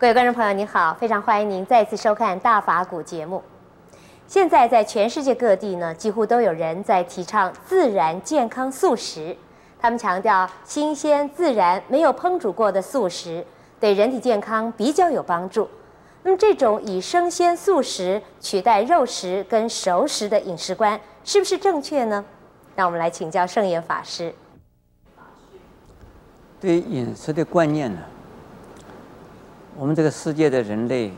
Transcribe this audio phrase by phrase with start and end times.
[0.00, 3.42] 各位观众朋友，您好，非常欢迎您再次收看《大法古》节目。
[4.26, 9.36] 现在在全世界各地呢，几乎都有人在提倡自然健康素食。
[9.78, 13.44] 他们强调，新鲜自然、没有烹煮过的素食
[13.78, 15.68] 对人体健康比较有帮助。
[16.22, 22.24] 那么，这种以生鲜素食取代肉食跟熟食的饮食观，是不是正确呢？
[22.74, 24.34] 让我们来请教圣严法师。
[26.58, 28.00] 对饮食的观念呢，
[29.80, 31.10] 我们这个世界的人类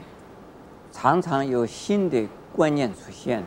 [0.93, 3.47] 常常有新的观念出现了。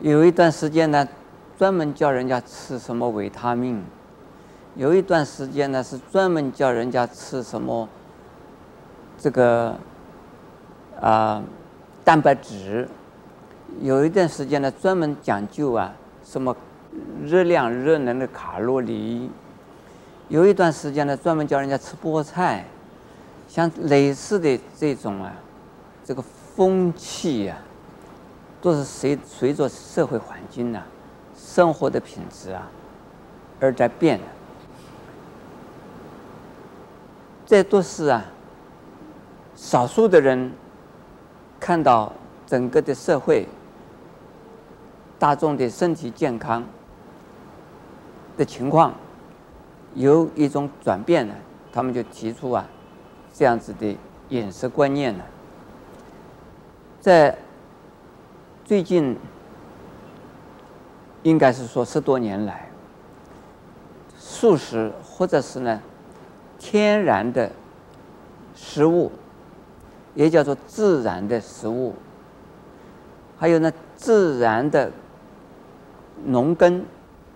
[0.00, 1.06] 有一段时间呢，
[1.56, 3.76] 专门叫人家吃什么维他命；
[4.74, 7.88] 有一段时间呢，是专门叫人家吃什么
[9.16, 9.78] 这个
[11.00, 11.40] 啊、
[12.02, 12.84] 蛋白质；
[13.80, 16.56] 有一段时间呢，专门讲究啊什么
[17.22, 19.30] 热量、热能的卡路里。
[20.28, 22.64] 有一段时间呢，专门教人家吃菠菜，
[23.48, 25.34] 像类似的这种啊，
[26.04, 27.64] 这个风气呀、啊，
[28.60, 30.86] 都是随随着社会环境啊，
[31.34, 32.68] 生活的品质啊，
[33.58, 34.24] 而在变的。
[37.46, 38.22] 这都是啊，
[39.56, 40.52] 少数的人
[41.58, 42.12] 看到
[42.46, 43.48] 整个的社会
[45.18, 46.62] 大众的身体健康
[48.36, 48.94] 的情况。
[49.94, 51.34] 有一种转变呢，
[51.72, 52.68] 他们就提出啊，
[53.38, 53.96] 这样子的
[54.30, 55.22] 饮食观念呢，
[56.98, 57.38] 在
[58.64, 59.16] 最近，
[61.22, 62.68] 应该是说十多年来，
[64.18, 65.80] 素食或者是呢，
[66.58, 67.48] 天然的
[68.56, 69.12] 食物，
[70.16, 71.94] 也叫做自然的食物，
[73.38, 74.90] 还有呢，自然的
[76.24, 76.84] 农耕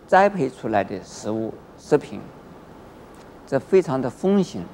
[0.08, 2.20] 栽培出来的食物食品。
[3.46, 4.64] 这非常的风行，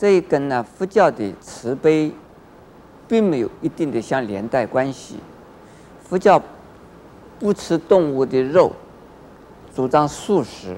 [0.00, 2.10] 这一跟呢佛教的慈悲，
[3.06, 5.18] 并没有一定的相连带关系。
[6.02, 6.40] 佛教
[7.38, 8.72] 不吃动物的肉，
[9.76, 10.74] 主张素食，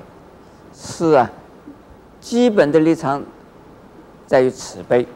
[0.74, 1.30] 是啊，
[2.20, 3.22] 基本的立场
[4.26, 5.06] 在于慈悲，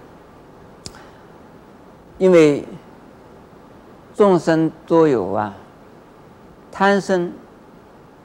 [2.16, 2.64] 因为
[4.14, 5.52] 众生都有啊
[6.70, 7.32] 贪生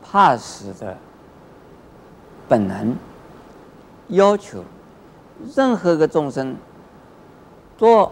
[0.04, 0.96] 怕死的
[2.48, 2.96] 本能。
[4.10, 4.64] 要求
[5.56, 6.56] 任何个众生
[7.78, 8.12] 多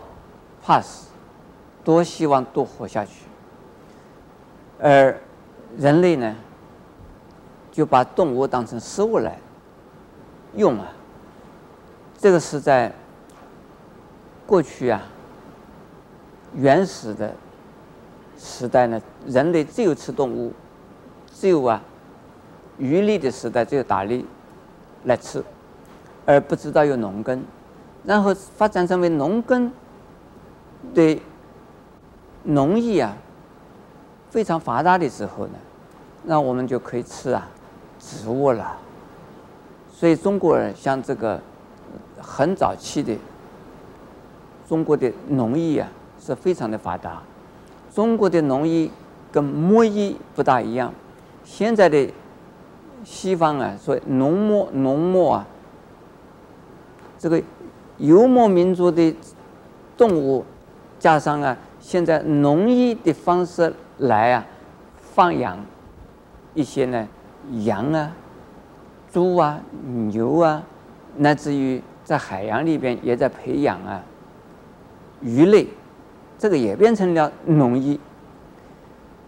[0.62, 1.08] 怕死，
[1.84, 3.26] 多希望多活下去，
[4.80, 5.20] 而
[5.78, 6.36] 人类呢，
[7.72, 9.38] 就把动物当成食物来
[10.56, 10.88] 用啊。
[12.18, 12.94] 这个是在
[14.46, 15.02] 过去啊，
[16.54, 17.34] 原始的
[18.38, 20.52] 时代呢，人类只有吃动物，
[21.34, 21.82] 只有啊，
[22.78, 24.24] 渔猎的时代只有打猎
[25.04, 25.44] 来吃。
[26.30, 27.44] 而不知道有农耕，
[28.04, 29.72] 然后发展成为农耕
[30.94, 31.20] 的
[32.44, 33.18] 农业啊，
[34.30, 35.54] 非常发达的时候呢，
[36.26, 37.50] 那我们就可以吃啊
[37.98, 38.78] 植物了。
[39.92, 41.42] 所以中国人像这个
[42.22, 43.18] 很早期的
[44.68, 47.24] 中国的农业啊是非常的发达。
[47.92, 48.88] 中国的农业
[49.32, 50.94] 跟牧业不大一样，
[51.44, 52.08] 现在的
[53.04, 55.48] 西方啊说农牧农牧啊。
[57.20, 57.40] 这个
[57.98, 59.14] 游牧民族的
[59.98, 60.44] 动物，
[60.98, 64.46] 加上啊，现在农业的方式来啊，
[64.96, 65.58] 放养
[66.54, 67.08] 一些呢
[67.64, 68.16] 羊啊、
[69.12, 70.64] 猪啊、牛啊，
[71.18, 74.02] 乃至于在海洋里边也在培养啊
[75.22, 75.68] 鱼类，
[76.38, 78.00] 这个也变成了农业。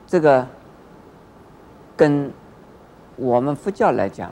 [0.07, 0.47] 这个
[1.97, 2.31] 跟
[3.17, 4.31] 我们佛教来讲，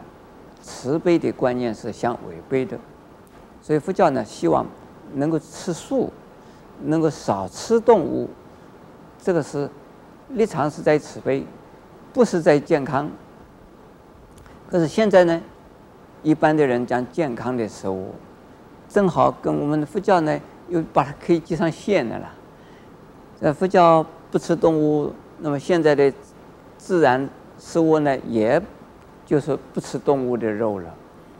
[0.61, 2.79] 慈悲的观念是相违背的。
[3.61, 4.65] 所以佛教呢，希望
[5.13, 6.11] 能够吃素，
[6.83, 8.29] 能够少吃动物，
[9.21, 9.69] 这个是
[10.29, 11.45] 立场是在慈悲，
[12.13, 13.09] 不是在健康。
[14.69, 15.41] 可是现在呢，
[16.23, 18.13] 一般的人讲健康的食物，
[18.87, 20.39] 正好跟我们的佛教呢，
[20.69, 22.31] 又把它可以接上线的了。
[23.41, 26.11] 呃，佛教不吃动物，那么现在的
[26.77, 27.27] 自然
[27.59, 28.61] 食物呢，也
[29.25, 30.93] 就是不吃动物的肉了，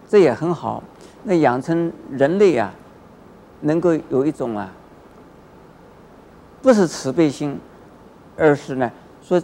[0.08, 0.84] 这也很好。
[1.24, 2.74] 那养成人类啊，
[3.62, 4.72] 能够有一种啊，
[6.62, 7.60] 不是慈悲心，
[8.38, 9.42] 而是呢说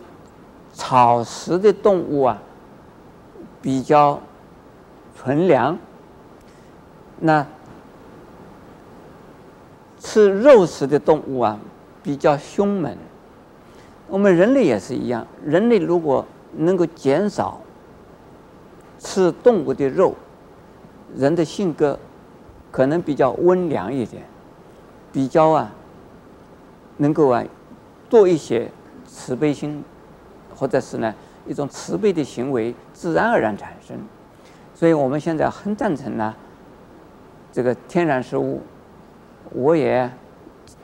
[0.74, 2.42] 草食的动物啊
[3.62, 4.22] 比较
[5.16, 5.77] 纯良，
[7.19, 7.45] 那
[10.00, 11.60] 吃肉食的动物啊
[12.01, 12.95] 比较凶猛。
[14.07, 16.25] 我们人类也是一样，人类如果
[16.56, 17.60] 能够减少
[18.98, 20.16] 吃动物的肉。
[21.13, 22.00] 人的性格
[22.72, 24.24] 可能比较温良一点，
[25.12, 25.72] 比较啊，
[26.98, 27.44] 能够啊，
[28.10, 28.69] 多一些
[29.06, 29.84] 慈悲心，
[30.56, 31.13] 或者是呢
[31.46, 33.98] 一种慈悲的行为自然而然产生。
[34.74, 36.36] 所以我们现在很赞成呢，
[37.51, 38.62] 这个天然食物，
[39.51, 40.10] 我也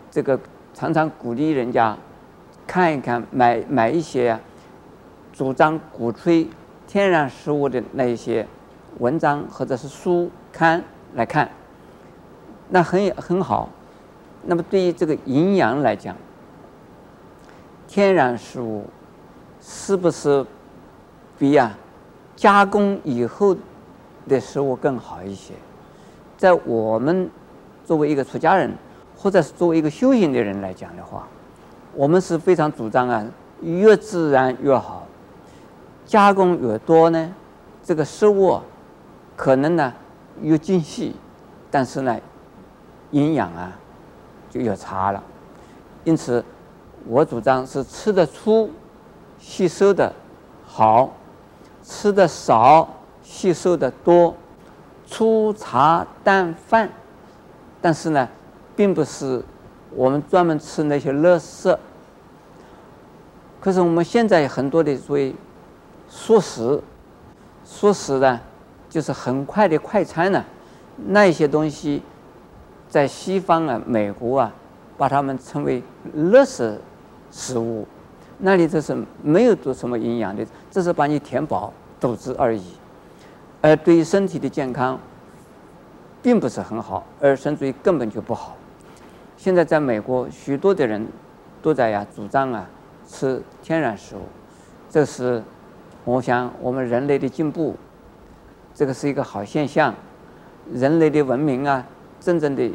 [0.10, 0.40] 这个
[0.74, 1.98] 常常鼓励人家
[2.66, 4.40] 看一看，买买一些啊，
[5.34, 6.48] 主张鼓吹
[6.88, 8.48] 天然食物的那一些
[9.00, 10.84] 文章或者是书刊
[11.16, 11.50] 来看，
[12.70, 13.70] 那很很好。
[14.44, 16.16] 那么对于这个营养来讲，
[17.88, 18.86] 天然食物
[19.62, 20.46] 是不是
[21.38, 21.78] 比啊
[22.36, 23.56] 加工以后
[24.28, 25.54] 的食物更好一些？
[26.38, 27.30] 在我们
[27.86, 28.72] 作为一个出家人，
[29.16, 31.28] 或者是作为一个修行的人来讲的话，
[31.94, 33.24] 我们是非常主张啊，
[33.62, 35.06] 越自然越好。
[36.04, 37.34] 加工越多呢，
[37.84, 38.60] 这个食物
[39.36, 39.94] 可能呢
[40.42, 41.16] 越精细，
[41.70, 42.20] 但是呢
[43.12, 43.72] 营养啊
[44.50, 45.24] 就有差了。
[46.04, 46.44] 因此，
[47.06, 48.70] 我主张是吃得粗，
[49.40, 50.14] 吸收的
[50.66, 51.10] 好；
[51.84, 52.88] 吃得少，
[53.24, 54.36] 吸收的多。
[55.06, 56.90] 粗茶淡饭，
[57.82, 58.28] 但是呢，
[58.76, 59.44] 并不是
[59.96, 61.78] 我们专门吃那些垃圾。
[63.60, 65.36] 可是我们现在很多的所谓。
[66.14, 66.84] 素食，
[67.64, 68.38] 素食呢，
[68.92, 70.44] 就是很快的快餐呢。
[71.08, 72.04] 那些东西，
[72.90, 74.54] 在西方啊、美国啊，
[74.98, 75.82] 把它们称为
[76.14, 76.76] 垃圾
[77.32, 77.88] 食物。
[78.40, 81.72] 那里这是没有做什么营养的，只是把你填饱
[82.02, 82.74] 肚子而已。
[83.62, 85.00] 而对于身体的健康，
[86.22, 88.58] 并不是很好，而甚至于根本就不好。
[89.38, 91.08] 现在在美国，许多的人
[91.62, 92.68] 都在呀主张啊
[93.08, 94.24] 吃天然食物，
[94.90, 95.42] 这是。
[96.04, 97.76] 我想，我们人类的进步，
[98.74, 99.94] 这个是一个好现象。
[100.74, 101.86] 人类的文明啊，
[102.20, 102.72] 真正的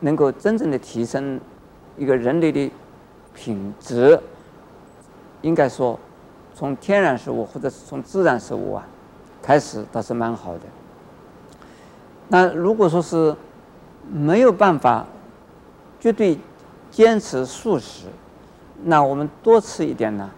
[0.00, 1.38] 能够真正的提升
[1.98, 2.70] 一个人类的
[3.34, 4.18] 品质，
[5.42, 5.98] 应该说，
[6.54, 8.86] 从天然食物或者是从自然食物啊
[9.42, 10.60] 开始，倒是蛮好的。
[12.28, 13.34] 那如果说是
[14.08, 15.04] 没有办法
[15.98, 16.38] 绝对
[16.90, 18.06] 坚持素食，
[18.84, 20.30] 那我们多吃一点呢，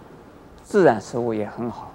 [0.64, 1.93] 自然食物也很好。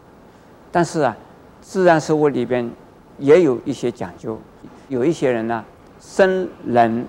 [0.71, 1.17] 但是啊，
[1.61, 2.69] 自然食物里边
[3.17, 4.39] 也有一些讲究，
[4.87, 5.63] 有一些人呢，
[5.99, 7.05] 生冷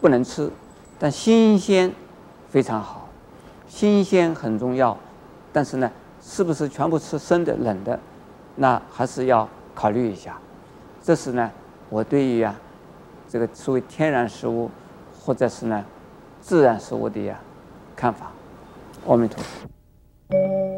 [0.00, 0.50] 不能吃，
[0.98, 1.92] 但新鲜
[2.48, 3.08] 非常好，
[3.66, 4.96] 新鲜很重要。
[5.52, 5.90] 但是呢，
[6.20, 7.98] 是不是全部吃生的、冷的，
[8.56, 10.38] 那还是要考虑一下。
[11.02, 11.50] 这是呢，
[11.88, 12.54] 我对于啊，
[13.28, 14.70] 这个所谓天然食物
[15.20, 15.84] 或者是呢，
[16.40, 17.38] 自然食物的呀
[17.94, 18.30] 看法。
[19.06, 20.71] 阿弥陀佛。